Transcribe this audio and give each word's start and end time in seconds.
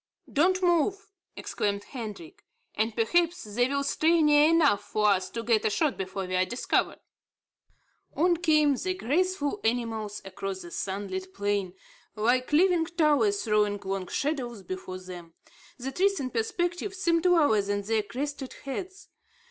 "Don't 0.33 0.63
move," 0.63 1.11
exclaimed 1.35 1.83
Hendrik, 1.83 2.43
"and 2.73 2.95
perhaps 2.95 3.43
they 3.43 3.67
will 3.67 3.83
stray 3.83 4.23
near 4.23 4.49
enough 4.49 4.81
for 4.81 5.09
us 5.09 5.29
to 5.29 5.43
get 5.43 5.63
a 5.63 5.69
shot 5.69 5.95
before 5.95 6.25
we 6.25 6.35
are 6.35 6.43
discovered." 6.43 6.97
On 8.15 8.35
came 8.37 8.73
the 8.75 8.95
graceful 8.95 9.59
animals 9.63 10.19
across 10.25 10.63
the 10.63 10.71
sunlit 10.71 11.35
plain, 11.35 11.75
like 12.15 12.51
living 12.51 12.87
towers 12.87 13.43
throwing 13.43 13.79
long 13.83 14.07
shadows 14.07 14.63
before 14.63 14.97
them. 14.97 15.35
The 15.77 15.91
trees 15.91 16.19
in 16.19 16.31
perspective 16.31 16.95
seemed 16.95 17.23
lower 17.27 17.61
than 17.61 17.83
their 17.83 18.01
crested 18.01 18.53
heads. 18.65 19.07